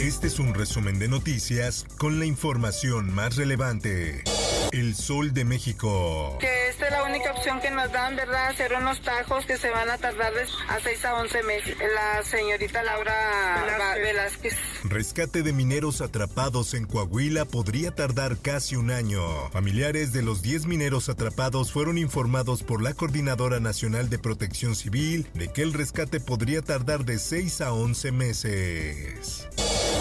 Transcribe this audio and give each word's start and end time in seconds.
Este 0.00 0.28
es 0.28 0.38
un 0.38 0.54
resumen 0.54 0.98
de 0.98 1.08
noticias 1.08 1.84
con 1.98 2.18
la 2.18 2.24
información 2.24 3.12
más 3.12 3.36
relevante. 3.36 4.24
El 4.72 4.94
Sol 4.94 5.34
de 5.34 5.44
México. 5.44 6.38
Que 6.40 6.68
esta 6.68 6.86
es 6.86 6.92
la 6.92 7.04
única 7.04 7.32
opción 7.32 7.60
que 7.60 7.70
nos 7.70 7.92
dan, 7.92 8.16
¿verdad? 8.16 8.48
Hacer 8.48 8.72
unos 8.72 9.02
tajos 9.02 9.44
que 9.44 9.58
se 9.58 9.68
van 9.68 9.90
a 9.90 9.98
tardar 9.98 10.32
a 10.68 10.80
6 10.80 11.04
a 11.04 11.14
11 11.16 11.42
meses. 11.42 11.76
La 11.94 12.22
señorita 12.22 12.82
Laura 12.82 13.94
Velázquez. 13.96 14.54
Rescate 14.84 15.42
de 15.42 15.52
mineros 15.52 16.00
atrapados 16.00 16.72
en 16.72 16.86
Coahuila 16.86 17.44
podría 17.44 17.90
tardar 17.90 18.38
casi 18.38 18.76
un 18.76 18.90
año. 18.90 19.50
Familiares 19.50 20.14
de 20.14 20.22
los 20.22 20.40
10 20.40 20.64
mineros 20.64 21.10
atrapados 21.10 21.72
fueron 21.72 21.98
informados 21.98 22.62
por 22.62 22.82
la 22.82 22.94
Coordinadora 22.94 23.60
Nacional 23.60 24.08
de 24.08 24.18
Protección 24.18 24.76
Civil 24.76 25.28
de 25.34 25.52
que 25.52 25.60
el 25.60 25.74
rescate 25.74 26.20
podría 26.20 26.62
tardar 26.62 27.04
de 27.04 27.18
6 27.18 27.60
a 27.60 27.74
11 27.74 28.12
meses. 28.12 29.46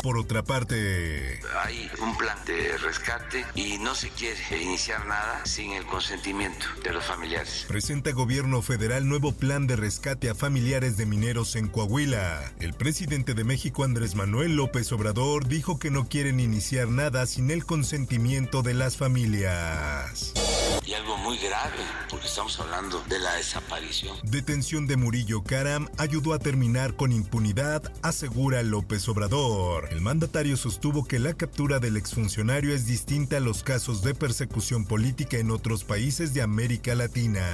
Por 0.02 0.18
otra 0.18 0.44
parte, 0.44 1.40
hay 1.66 1.90
un 2.02 2.16
plan 2.18 2.38
de 2.46 2.78
rescate 2.78 3.46
y 3.56 3.78
no 3.80 3.94
se 3.96 4.10
quiere 4.10 4.40
iniciar 4.62 5.06
nada 5.06 5.46
sin 5.46 5.74
el 5.74 5.86
consentimiento 5.86 6.66
de 6.84 6.94
los 6.94 7.04
familiares. 7.04 7.66
Presenta 7.68 8.12
gobierno 8.12 8.62
federal 8.62 9.10
nuevo 9.10 9.34
plan 9.34 9.68
de 9.68 9.76
rescate 9.76 10.30
a 10.30 10.36
familiares 10.36 10.96
de 10.96 11.06
mineros 11.06 11.56
en 11.56 11.68
Coahuila. 11.68 12.54
El 12.60 12.74
presidente 12.74 13.34
de 13.34 13.44
México, 13.44 13.84
Andrés 13.84 14.16
Manuel 14.16 14.56
López 14.56 14.92
Obrador, 14.94 15.48
dijo 15.48 15.80
que 15.80 15.92
no 15.92 16.08
quieren 16.08 16.40
iniciar 16.40 16.88
nada 16.88 17.26
sin 17.26 17.52
el 17.52 17.66
consentimiento 17.66 18.62
de 18.62 18.76
las 18.76 18.96
familias. 18.96 20.34
Y 20.86 20.94
algo 20.94 21.18
muy 21.18 21.38
grave, 21.38 21.84
estamos 22.26 22.60
hablando 22.60 23.02
de 23.10 23.20
la 23.20 23.36
desaparición. 23.36 24.16
Detención 24.24 24.88
de 24.88 24.98
Murillo 24.98 25.44
Karam 25.44 25.88
ayudó 25.98 26.34
a 26.34 26.40
terminar 26.40 26.96
con 26.96 27.12
impunidad, 27.12 27.92
asegura 28.02 28.64
López 28.64 29.08
Obrador. 29.10 29.88
El 29.92 30.02
mandatario 30.02 30.58
sostuvo 30.58 31.06
que 31.06 31.20
la 31.20 31.34
captura 31.34 31.80
del 31.80 31.98
exfuncionario 31.98 32.74
es 32.74 32.86
distinta 32.86 33.38
a 33.38 33.42
los 33.42 33.64
casos 33.64 34.02
de 34.02 34.16
persecución 34.16 34.86
política 34.86 35.38
en 35.38 35.52
otros 35.52 35.84
países 35.84 36.34
de 36.34 36.42
América 36.42 36.96
Latina. 36.96 37.46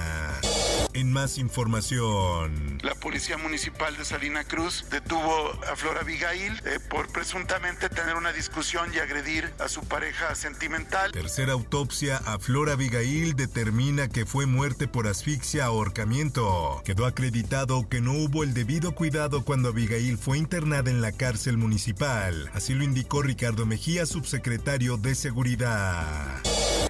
En 0.96 1.12
más 1.12 1.38
información. 1.38 2.80
La 2.82 2.96
Policía 2.96 3.38
Municipal 3.38 3.98
de 3.98 4.06
Salina 4.06 4.46
Cruz 4.46 4.86
detuvo 4.90 5.52
a 5.70 5.76
Flora 5.76 6.00
Abigail 6.00 6.54
eh, 6.66 6.80
por 6.90 7.12
presuntamente 7.12 7.90
tener 7.90 8.16
una 8.16 8.32
discusión 8.32 8.90
y 8.96 9.00
agredir 9.00 9.52
a 9.60 9.68
su 9.68 9.82
pareja 9.82 10.34
sentimental. 10.36 11.12
Tercera 11.12 11.52
autopsia 11.52 12.16
a 12.26 12.40
Flora 12.40 12.74
Abigail 12.74 13.36
determina 13.36 14.08
que 14.08 14.26
fue 14.26 14.46
muerte 14.46 14.88
por 14.88 15.08
asfixia 15.08 15.66
ahorcamiento. 15.66 16.82
Quedó 16.86 17.06
acreditado 17.06 17.90
que 17.90 18.00
no 18.00 18.14
hubo 18.14 18.46
el 18.46 18.54
debido 18.54 18.96
cuidado 18.96 19.44
cuando 19.44 19.70
Abigail 19.70 20.18
fue 20.18 20.38
internada 20.38 20.90
en 20.90 21.02
la 21.02 21.12
cárcel 21.12 21.58
municipal. 21.58 22.50
Así 22.54 22.74
lo 22.74 22.86
indicó 22.86 23.22
Ricardo 23.22 23.66
Mejía, 23.66 24.06
subsecretario 24.06 24.96
de 24.96 25.14
Seguridad 25.14 26.42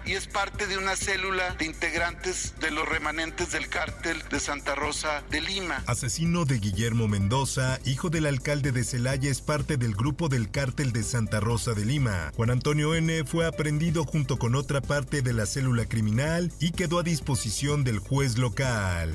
y 0.06 0.14
es 0.14 0.28
parte 0.28 0.67
de 0.67 0.78
una 0.78 0.96
célula 0.96 1.56
de 1.56 1.66
integrantes 1.66 2.53
de 2.59 2.72
los 2.72 2.88
remanentes 2.88 3.52
del 3.52 3.68
cártel 3.68 4.22
de 4.29 4.40
Santa 4.40 4.75
Rosa 4.75 5.24
de 5.29 5.41
Lima. 5.41 5.84
Asesino 5.88 6.46
de 6.46 6.59
Guillermo 6.59 7.07
Mendoza, 7.07 7.79
hijo 7.85 8.09
del 8.09 8.25
alcalde 8.25 8.72
de 8.72 8.84
Celaya, 8.84 9.29
es 9.29 9.41
parte 9.41 9.78
del 9.78 9.96
grupo 9.96 10.29
del 10.29 10.52
cártel 10.52 10.91
de 10.91 11.03
Santa 11.03 11.40
Rosa 11.40 11.74
de 11.74 11.85
Lima. 11.85 12.31
Juan 12.35 12.52
Antonio 12.52 12.94
N. 12.96 13.24
fue 13.25 13.46
aprendido 13.46 14.06
junto 14.06 14.38
con 14.38 14.56
otra 14.56 14.81
parte 14.81 15.22
de 15.22 15.34
la 15.34 15.46
célula 15.46 15.85
criminal 15.85 16.52
y 16.59 16.72
quedó 16.72 17.00
a 17.00 17.03
disposición 17.03 17.84
del 17.84 18.00
juez 18.00 18.38
local. 18.38 19.13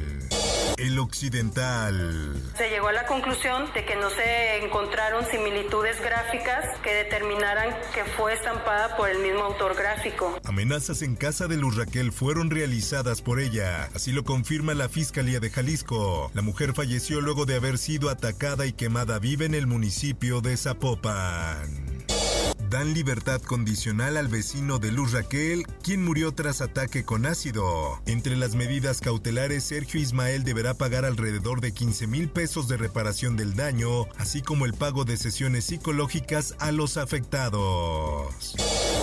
El 0.77 0.99
Occidental. 0.99 2.35
Se 2.57 2.71
llegó 2.71 2.89
a 2.89 2.93
la 2.93 3.05
conclusión 3.05 3.71
de 3.75 3.85
que 3.85 3.97
no 3.97 4.09
se 4.09 4.65
encontraron 4.65 5.27
similitudes 5.31 6.01
gráficas 6.01 6.65
que 6.83 6.95
determinaran 6.95 7.75
que 7.93 8.05
fue 8.17 8.33
estampada 8.33 8.97
por 8.97 9.11
el 9.11 9.19
mismo 9.19 9.45
autor 9.45 9.77
gráfico. 9.77 10.41
Amenazas 10.81 11.03
en 11.03 11.15
casa 11.15 11.47
de 11.47 11.59
Luz 11.59 11.77
Raquel 11.77 12.11
fueron 12.11 12.49
realizadas 12.49 13.21
por 13.21 13.39
ella, 13.39 13.91
así 13.95 14.13
lo 14.13 14.25
confirma 14.25 14.73
la 14.73 14.89
Fiscalía 14.89 15.39
de 15.39 15.51
Jalisco. 15.51 16.31
La 16.33 16.41
mujer 16.41 16.73
falleció 16.73 17.21
luego 17.21 17.45
de 17.45 17.57
haber 17.57 17.77
sido 17.77 18.09
atacada 18.09 18.65
y 18.65 18.73
quemada 18.73 19.19
viva 19.19 19.45
en 19.45 19.55
el 19.55 19.67
municipio 19.67 20.41
de 20.41 20.57
Zapopan 20.57 21.90
dan 22.71 22.95
libertad 22.95 23.43
condicional 23.43 24.17
al 24.17 24.29
vecino 24.29 24.79
de 24.79 24.93
Luz 24.93 25.13
Raquel, 25.13 25.67
quien 25.83 26.05
murió 26.05 26.33
tras 26.33 26.61
ataque 26.61 27.05
con 27.05 27.27
ácido. 27.27 28.01
Entre 28.07 28.37
las 28.37 28.55
medidas 28.55 29.01
cautelares, 29.01 29.65
Sergio 29.65 30.01
Ismael 30.01 30.45
deberá 30.45 30.75
pagar 30.75 31.05
alrededor 31.05 31.61
de 31.61 31.73
15 31.73 32.07
mil 32.07 32.29
pesos 32.29 32.69
de 32.69 32.77
reparación 32.77 33.37
del 33.37 33.57
daño, 33.57 34.07
así 34.19 34.41
como 34.41 34.67
el 34.67 34.75
pago 34.75 35.05
de 35.05 35.17
sesiones 35.17 35.65
psicológicas 35.65 36.55
a 36.61 36.71
los 36.71 36.97
afectados. 36.97 38.55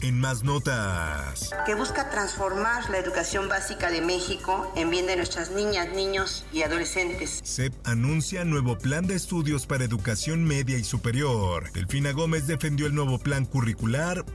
En 0.01 0.19
más 0.19 0.43
notas. 0.43 1.49
Que 1.65 1.75
busca 1.75 2.09
transformar 2.09 2.89
la 2.89 2.99
educación 2.99 3.49
básica 3.49 3.89
de 3.89 4.01
México 4.01 4.71
en 4.75 4.89
bien 4.89 5.07
de 5.07 5.17
nuestras 5.17 5.51
niñas, 5.51 5.89
niños 5.93 6.45
y 6.53 6.61
adolescentes. 6.61 7.41
CEP 7.43 7.73
anuncia 7.85 8.45
nuevo 8.45 8.77
plan 8.77 9.07
de 9.07 9.15
estudios 9.15 9.65
para 9.65 9.83
educación 9.83 10.45
media 10.45 10.77
y 10.77 10.85
superior. 10.85 11.69
Delfina 11.73 12.11
Gómez 12.13 12.47
defendió 12.47 12.87
el 12.87 12.95
nuevo 12.95 13.19
plan 13.19 13.45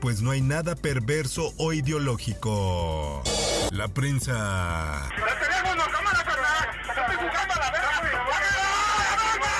pues 0.01 0.21
no 0.21 0.31
hay 0.31 0.41
nada 0.41 0.75
perverso 0.75 1.53
o 1.57 1.73
ideológico. 1.73 3.23
La 3.71 3.87
prensa. 3.87 5.09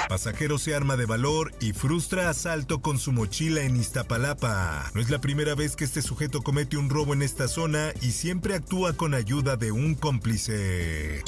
Pasajero 0.09 0.59
se 0.59 0.75
arma 0.75 0.96
de 0.96 1.06
valor 1.06 1.53
y 1.59 1.73
frustra 1.73 2.29
asalto 2.29 2.81
con 2.81 3.00
su 3.00 3.12
mochila 3.12 3.62
en 3.62 3.78
Iztapalapa. 3.78 4.91
No 4.94 5.02
es 5.02 5.09
la 5.09 5.19
primera 5.19 5.56
vez 5.56 5.75
que 5.75 5.85
este 5.85 6.02
sujeto 6.02 6.44
comete 6.44 6.78
un 6.78 6.90
robo 6.90 7.13
en 7.13 7.22
esta 7.22 7.47
zona 7.47 7.94
y 8.02 8.12
siempre 8.12 8.56
actúa 8.56 8.94
con 8.94 9.13
ayuda 9.13 9.56
de 9.56 9.72
un 9.72 9.96
cómplice. 9.96 11.23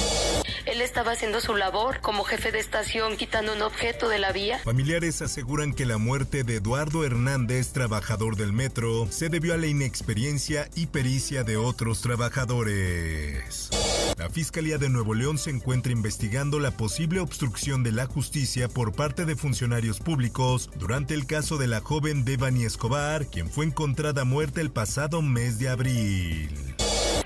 Él 0.65 0.81
estaba 0.81 1.11
haciendo 1.11 1.41
su 1.41 1.55
labor 1.55 2.01
como 2.01 2.23
jefe 2.23 2.51
de 2.51 2.59
estación 2.59 3.17
quitando 3.17 3.53
un 3.53 3.61
objeto 3.61 4.09
de 4.09 4.19
la 4.19 4.31
vía. 4.31 4.59
Familiares 4.59 5.21
aseguran 5.21 5.73
que 5.73 5.85
la 5.85 5.97
muerte 5.97 6.43
de 6.43 6.55
Eduardo 6.55 7.03
Hernández, 7.03 7.71
trabajador 7.71 8.35
del 8.35 8.51
metro, 8.51 9.07
se 9.11 9.29
debió 9.29 9.53
a 9.53 9.57
la 9.57 9.67
inexperiencia 9.67 10.69
y 10.75 10.87
pericia 10.87 11.43
de 11.43 11.57
otros 11.57 12.01
trabajadores. 12.01 13.69
La 14.17 14.29
Fiscalía 14.29 14.77
de 14.77 14.89
Nuevo 14.89 15.13
León 15.13 15.37
se 15.37 15.51
encuentra 15.51 15.91
investigando 15.91 16.59
la 16.59 16.71
posible 16.71 17.19
obstrucción 17.19 17.83
de 17.83 17.91
la 17.91 18.07
justicia 18.07 18.67
por 18.67 18.93
parte 18.93 19.25
de 19.25 19.35
funcionarios 19.35 19.99
públicos 19.99 20.69
durante 20.75 21.13
el 21.13 21.27
caso 21.27 21.57
de 21.57 21.67
la 21.67 21.81
joven 21.81 22.25
Devani 22.25 22.65
Escobar, 22.65 23.27
quien 23.27 23.49
fue 23.49 23.65
encontrada 23.65 24.23
muerta 24.23 24.61
el 24.61 24.71
pasado 24.71 25.21
mes 25.21 25.59
de 25.59 25.69
abril 25.69 26.74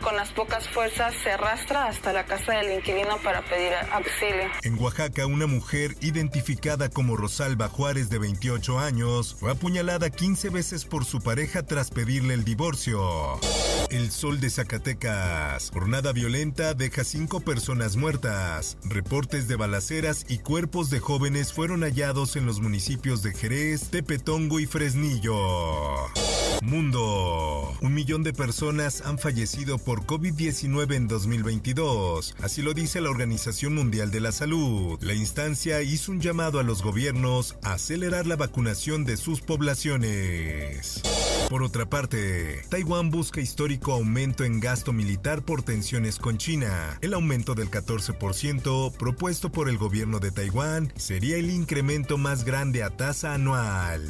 con 0.09 0.15
las 0.15 0.31
pocas 0.31 0.67
fuerzas 0.69 1.13
se 1.23 1.29
arrastra 1.29 1.85
hasta 1.85 2.11
la 2.11 2.25
casa 2.25 2.53
del 2.53 2.79
inquilino 2.79 3.17
para 3.23 3.43
pedir 3.45 3.73
auxilio. 3.91 4.49
En 4.63 4.79
Oaxaca, 4.79 5.27
una 5.27 5.45
mujer 5.45 5.95
identificada 6.01 6.89
como 6.89 7.15
Rosalba 7.15 7.67
Juárez 7.69 8.09
de 8.09 8.17
28 8.17 8.79
años 8.79 9.35
fue 9.39 9.51
apuñalada 9.51 10.09
15 10.09 10.49
veces 10.49 10.85
por 10.85 11.05
su 11.05 11.21
pareja 11.21 11.61
tras 11.61 11.91
pedirle 11.91 12.33
el 12.33 12.43
divorcio. 12.43 13.39
El 13.91 14.09
sol 14.09 14.39
de 14.39 14.49
Zacatecas. 14.49 15.69
Jornada 15.71 16.11
violenta 16.11 16.73
deja 16.73 17.03
cinco 17.03 17.41
personas 17.41 17.95
muertas. 17.95 18.77
Reportes 18.83 19.47
de 19.47 19.57
balaceras 19.57 20.25
y 20.27 20.39
cuerpos 20.39 20.89
de 20.89 20.99
jóvenes 20.99 21.53
fueron 21.53 21.81
hallados 21.81 22.35
en 22.35 22.47
los 22.47 22.61
municipios 22.61 23.21
de 23.21 23.33
Jerez, 23.33 23.91
Tepetongo 23.91 24.59
y 24.59 24.65
Fresnillo. 24.65 25.35
Mundo. 26.61 27.75
Un 27.81 27.93
millón 27.93 28.23
de 28.23 28.33
personas 28.33 29.01
han 29.05 29.17
fallecido 29.17 29.77
por 29.77 30.05
COVID-19 30.05 30.95
en 30.95 31.07
2022. 31.07 32.35
Así 32.41 32.61
lo 32.61 32.73
dice 32.73 33.01
la 33.01 33.09
Organización 33.09 33.75
Mundial 33.75 34.11
de 34.11 34.19
la 34.19 34.31
Salud. 34.31 34.97
La 35.01 35.13
instancia 35.13 35.81
hizo 35.81 36.11
un 36.11 36.21
llamado 36.21 36.59
a 36.59 36.63
los 36.63 36.83
gobiernos 36.83 37.55
a 37.63 37.73
acelerar 37.73 38.27
la 38.27 38.35
vacunación 38.35 39.05
de 39.05 39.17
sus 39.17 39.41
poblaciones. 39.41 41.01
Por 41.49 41.63
otra 41.63 41.89
parte, 41.89 42.61
Taiwán 42.69 43.09
busca 43.09 43.41
histórico 43.41 43.93
aumento 43.93 44.43
en 44.43 44.59
gasto 44.59 44.93
militar 44.93 45.41
por 45.41 45.63
tensiones 45.63 46.19
con 46.19 46.37
China. 46.37 46.97
El 47.01 47.13
aumento 47.13 47.55
del 47.55 47.71
14% 47.71 48.93
propuesto 48.93 49.51
por 49.51 49.69
el 49.69 49.77
gobierno 49.77 50.19
de 50.19 50.31
Taiwán 50.31 50.93
sería 50.95 51.37
el 51.37 51.49
incremento 51.49 52.17
más 52.17 52.43
grande 52.43 52.83
a 52.83 52.89
tasa 52.89 53.33
anual. 53.33 54.03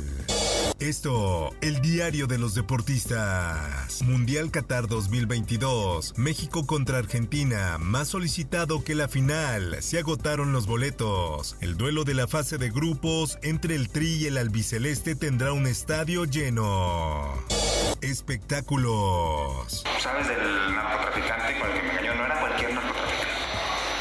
Esto, 0.80 1.54
el 1.60 1.82
diario 1.82 2.26
de 2.26 2.38
los 2.38 2.56
deportistas. 2.56 4.02
Mundial 4.02 4.50
Qatar 4.50 4.88
2022. 4.88 6.14
México 6.18 6.66
contra 6.66 7.00
Argentina. 7.00 7.78
Más 7.80 8.08
solicitado 8.08 8.82
que 8.86 8.96
la 8.96 9.10
final. 9.10 9.84
Se 9.84 10.00
agotaron 10.00 10.54
los 10.54 10.68
boletos. 10.68 11.58
El 11.60 11.76
duelo 11.76 12.06
de 12.06 12.14
la 12.14 12.30
fase 12.30 12.58
de 12.58 12.70
grupos 12.70 13.40
entre 13.42 13.76
el 13.76 13.90
Tri 13.90 14.08
y 14.16 14.28
el 14.28 14.38
albiceleste 14.38 15.16
tendrá 15.16 15.52
un 15.52 15.68
estadio 15.68 16.24
lleno. 16.24 17.34
Espectáculos. 18.00 19.84
¿Sabes 20.00 20.30
del 20.30 20.38
narcotraficante 20.76 21.60
con? 21.60 21.70
No 22.18 22.26
era 22.26 22.40
cualquier 22.40 22.74
narcotraficante. 22.74 23.28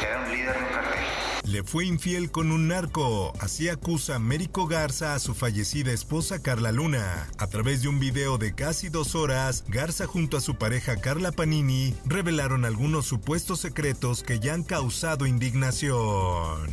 Era 0.07 0.19
un 0.21 0.31
líder 0.31 0.57
de 0.57 0.63
un 0.63 0.69
cartel. 0.69 1.28
Le 1.43 1.63
fue 1.63 1.85
infiel 1.85 2.31
con 2.31 2.51
un 2.51 2.67
narco, 2.67 3.33
así 3.39 3.69
acusa 3.69 4.15
Américo 4.15 4.67
Garza 4.67 5.15
a 5.15 5.19
su 5.19 5.33
fallecida 5.33 5.91
esposa 5.91 6.41
Carla 6.41 6.71
Luna. 6.71 7.27
A 7.37 7.47
través 7.47 7.81
de 7.81 7.87
un 7.87 7.99
video 7.99 8.37
de 8.37 8.53
casi 8.53 8.89
dos 8.89 9.15
horas, 9.15 9.63
Garza 9.67 10.05
junto 10.05 10.37
a 10.37 10.41
su 10.41 10.55
pareja 10.55 10.97
Carla 10.97 11.31
Panini 11.31 11.95
revelaron 12.05 12.65
algunos 12.65 13.05
supuestos 13.05 13.61
secretos 13.61 14.23
que 14.23 14.39
ya 14.39 14.53
han 14.53 14.63
causado 14.63 15.25
indignación. 15.25 16.69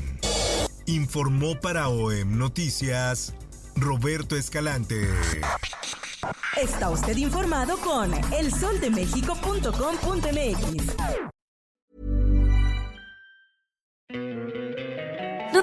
Informó 0.87 1.61
para 1.61 1.89
OEM 1.89 2.37
Noticias 2.37 3.35
Roberto 3.77 4.37
Escalante. 4.37 5.09
Está 6.61 6.91
usted 6.91 7.17
informado 7.17 7.77
con 7.79 8.13
elsoldemexico.com.mx. 8.33 11.26